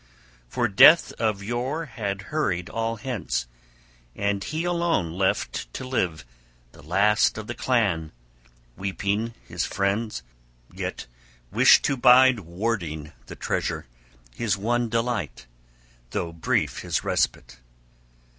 [0.49, 3.45] For death of yore had hurried all hence;
[4.15, 6.25] and he alone left to live,
[6.71, 8.11] the last of the clan,
[8.75, 10.23] weeping his friends,
[10.73, 11.05] yet
[11.51, 13.85] wished to bide warding the treasure,
[14.33, 15.45] his one delight,
[16.09, 17.59] though brief his respite.